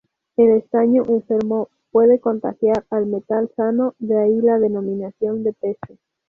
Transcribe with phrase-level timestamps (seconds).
[0.35, 5.99] El estaño "enfermo" puede "contagiar" al metal sano, de ahí la denominación de peste.